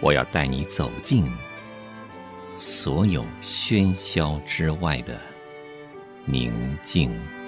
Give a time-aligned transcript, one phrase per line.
[0.00, 1.30] 我要带你走进
[2.56, 5.18] 所有喧嚣之外的
[6.24, 7.39] 宁静。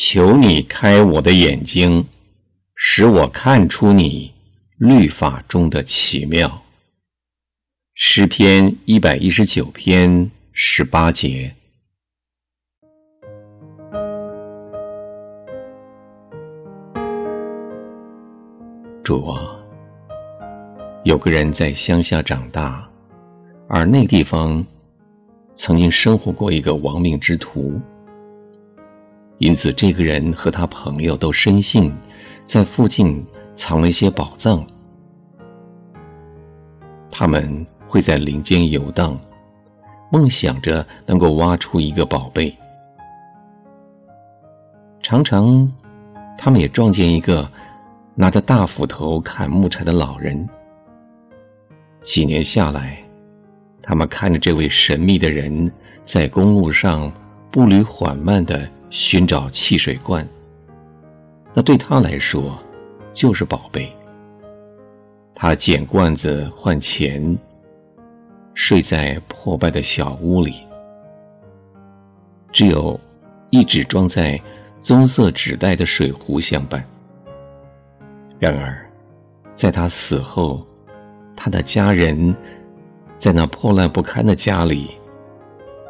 [0.00, 2.06] 求你开我的眼睛，
[2.76, 4.32] 使我看出你
[4.76, 6.62] 律法中的奇妙。
[7.94, 11.52] 诗篇一百一十九篇十八节。
[19.02, 19.58] 主啊，
[21.02, 22.88] 有个人在乡下长大，
[23.68, 24.64] 而那地方
[25.56, 27.80] 曾经生活过一个亡命之徒。
[29.38, 31.92] 因此，这个人和他朋友都深信，
[32.44, 34.66] 在附近藏了一些宝藏。
[37.10, 39.18] 他们会在林间游荡，
[40.10, 42.52] 梦想着能够挖出一个宝贝。
[45.00, 45.72] 常常，
[46.36, 47.48] 他们也撞见一个
[48.16, 50.48] 拿着大斧头砍木柴的老人。
[52.00, 52.98] 几年下来，
[53.80, 55.72] 他们看着这位神秘的人
[56.04, 57.10] 在公路上
[57.52, 60.26] 步履缓慢地寻找汽水罐，
[61.52, 62.58] 那对他来说
[63.12, 63.92] 就是宝贝。
[65.34, 67.38] 他捡罐子换钱，
[68.54, 70.66] 睡在破败的小屋里，
[72.50, 72.98] 只有
[73.50, 74.40] 一只装在
[74.80, 76.84] 棕色纸袋的水壶相伴。
[78.38, 78.90] 然而，
[79.54, 80.66] 在他死后，
[81.36, 82.34] 他的家人
[83.16, 84.90] 在那破烂不堪的家里，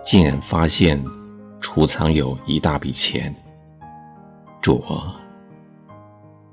[0.03, 1.03] 竟然发现。
[1.61, 3.35] 储藏有一大笔钱，
[4.61, 5.17] 主啊，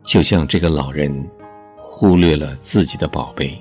[0.03, 1.29] 就像这个老人
[1.77, 3.57] 忽略了自己的宝贝，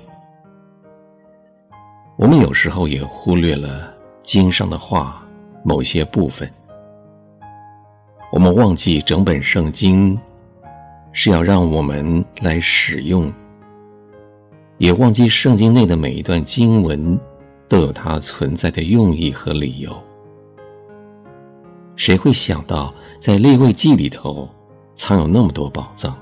[2.17, 5.25] 我们有时候也忽略了经上的话
[5.63, 6.49] 某些部分。
[8.31, 10.19] 我们忘记整本圣经
[11.13, 13.31] 是要让我们来使用，
[14.77, 17.17] 也忘记圣经内的每一段经文
[17.69, 19.95] 都有它存在的用意和理由。
[21.95, 24.47] 谁会想到，在利未记里头
[24.95, 26.15] 藏有那么多宝藏？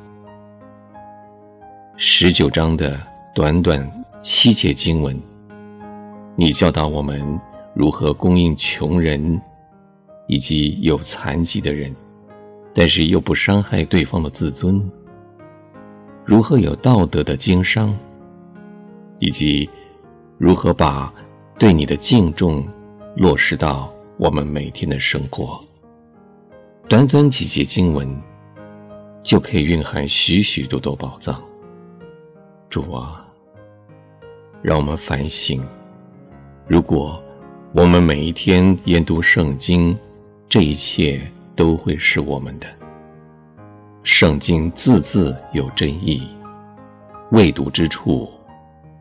[1.98, 3.00] 十九章的
[3.34, 5.20] 短短七节经文，
[6.36, 7.40] 你教导我们
[7.76, 9.42] 如何供应穷人
[10.28, 11.96] 以及有残疾的人，
[12.74, 14.80] 但是又不伤害对方的自尊；
[16.26, 17.96] 如何有道德的经商，
[19.20, 19.70] 以及
[20.38, 21.14] 如何把
[21.60, 22.66] 对你的敬重
[23.16, 23.93] 落实到。
[24.18, 25.60] 我们每天的生活，
[26.88, 28.08] 短短几节经文，
[29.24, 31.42] 就可以蕴含许许多多宝藏。
[32.70, 33.26] 主啊，
[34.62, 35.62] 让我们反省：
[36.68, 37.22] 如果
[37.74, 39.98] 我们每一天研读圣经，
[40.48, 41.20] 这一切
[41.56, 42.68] 都会是我们的。
[44.04, 46.28] 圣经字字有真意，
[47.32, 48.30] 未读之处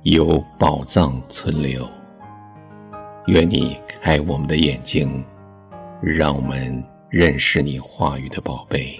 [0.04, 1.86] 有宝藏存留。
[3.26, 5.24] 愿你开我们的眼睛，
[6.00, 8.98] 让我们认识你话语的宝贝。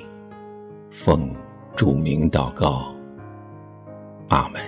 [0.91, 1.35] 奉
[1.75, 2.85] 主名祷告，
[4.29, 4.61] 阿门。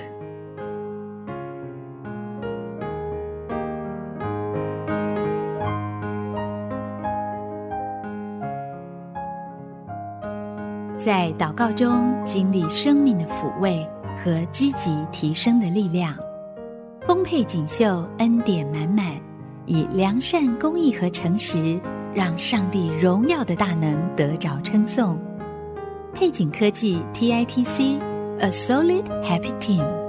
[10.98, 13.86] 在祷告中经历生命的抚慰
[14.16, 16.16] 和积极提升的力量，
[17.06, 19.12] 丰沛锦绣，恩典满满，
[19.66, 21.80] 以良善、公义和诚实，
[22.14, 25.18] 让上帝荣耀的大能得着称颂。
[26.12, 30.03] 配景科技 TITC，A Solid Happy Team。